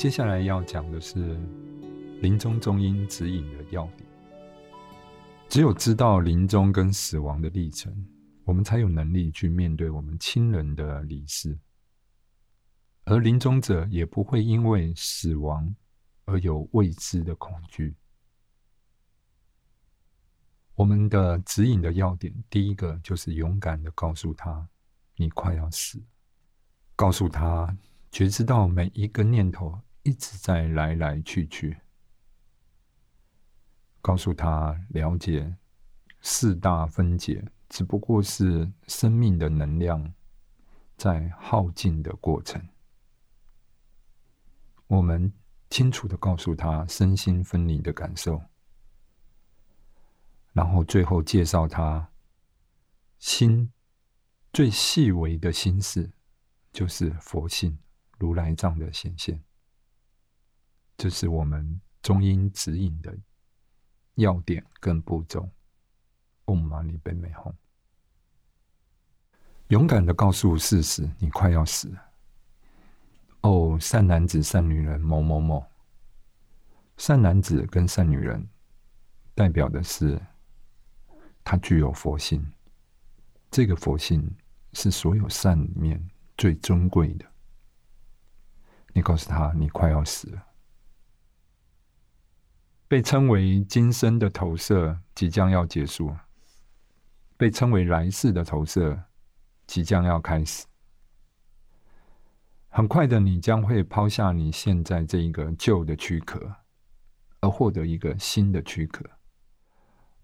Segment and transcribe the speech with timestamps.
[0.00, 1.38] 接下来要讲的是
[2.22, 4.08] 临终中阴指引的要点。
[5.46, 7.94] 只有知道临终跟死亡的历程，
[8.44, 11.54] 我们才有能力去面对我们亲人的离世，
[13.04, 15.76] 而临终者也不会因为死亡
[16.24, 17.94] 而有未知的恐惧。
[20.76, 24.66] 我们的指引的要点，第一个就是勇敢的告诉他，
[25.16, 26.02] 你快要死，
[26.96, 27.76] 告诉他
[28.10, 29.78] 觉知到每一个念头
[30.10, 31.78] 一直在来来去去，
[34.02, 35.54] 告诉他了解
[36.20, 40.12] 四大分解只不过是生命的能量
[40.96, 42.60] 在耗尽的过程。
[44.88, 45.32] 我们
[45.68, 48.42] 清楚的告诉他身心分离的感受。
[50.52, 52.10] 然后最后介绍他
[53.20, 53.72] 心
[54.52, 56.10] 最细微的心事，
[56.72, 57.78] 就是佛性
[58.18, 59.40] 如来藏的显现。
[61.00, 63.16] 这是我们中英指引的
[64.16, 65.48] 要点跟步骤。
[66.44, 67.54] 嗡玛尼贝美吽，
[69.68, 72.02] 勇敢的告诉事实，你快要死了。
[73.40, 75.64] 哦，善男子、善女人某某某，
[76.98, 78.46] 善男子跟善女人
[79.34, 80.20] 代表的是。
[81.42, 82.46] 他具有佛性，
[83.50, 84.30] 这个佛性
[84.74, 87.24] 是所有善里面最尊贵的。
[88.92, 90.46] 你告诉他，你快要死了，
[92.90, 96.12] 被称为今生的投射即将要结束，
[97.36, 99.00] 被称为来世的投射
[99.64, 100.66] 即将要开始。
[102.68, 106.56] 很快的，你将会抛下你现在这一个旧的躯壳，
[107.38, 109.08] 而获得一个新的躯壳。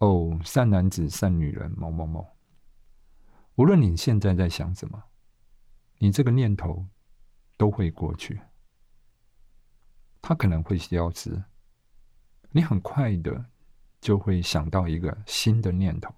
[0.00, 2.28] 哦，善男子、善女人，某某某。
[3.54, 5.02] 无论你现在在想什么，
[5.96, 6.86] 你这个念头
[7.56, 8.38] 都会过去，
[10.20, 11.42] 它可能会消失。
[12.52, 13.46] 你很快的
[14.00, 16.12] 就会想到一个新的念头。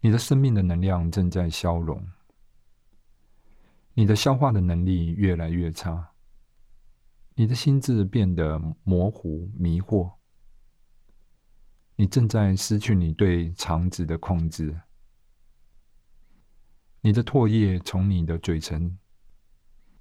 [0.00, 2.04] 你的生命的能量正在消融，
[3.94, 6.12] 你的消化的能力越来越差，
[7.34, 10.14] 你的心智变得模糊、迷惑。
[11.94, 14.80] 你正在失去你对肠子的控制，
[17.00, 18.98] 你的唾液从你的嘴唇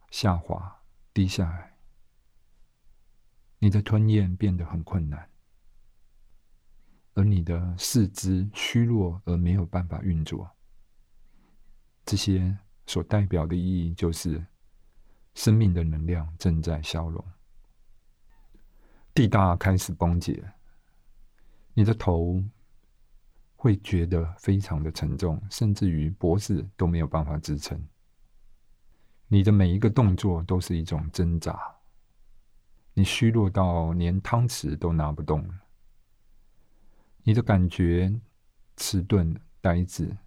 [0.10, 0.82] 下滑
[1.14, 1.71] 滴下来，
[3.64, 5.30] 你的吞咽变得很困难，
[7.14, 10.50] 而你的四肢虚弱而没有办法运作。
[12.04, 12.58] 这些
[12.88, 14.44] 所代表的意义就是，
[15.36, 17.24] 生命的能量正在消融，
[19.14, 20.44] 地大开始崩解。
[21.76, 22.44] 你的头
[23.56, 27.80] 会觉得非常的沉重，甚至于脖子都没有办法支撑。
[29.28, 31.62] 你的每一个动作都是一种挣扎，
[32.94, 35.54] 你虚弱到连汤匙都拿不动了。
[37.24, 38.20] 你的感觉
[38.78, 40.18] 迟钝、呆滞，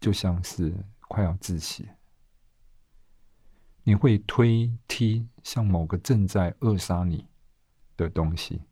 [0.00, 0.74] 就像是
[1.08, 1.88] 快要窒息。
[3.84, 7.26] 你会推踢像某个正在扼杀你
[7.96, 8.62] 的东西。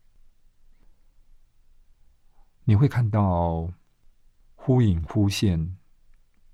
[2.65, 3.73] 你会看到
[4.55, 5.77] 忽隐忽现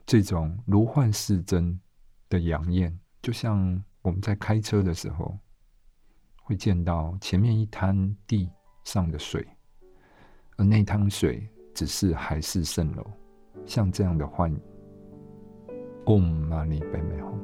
[0.04, 1.80] 这种如幻似真
[2.28, 5.38] 的阳焰，就像我们在开车的时候
[6.42, 8.48] 会见到前面一滩地
[8.84, 9.46] 上的水，
[10.56, 13.04] 而那滩水只是海市蜃楼，
[13.66, 14.60] 像这样的幻影。
[16.04, 17.41] Om Mani Padme Hum。